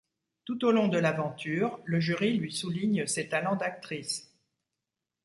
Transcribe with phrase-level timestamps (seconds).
[0.45, 4.35] Tout au long de l'aventure, le jury lui souligne ses talents d'actrice.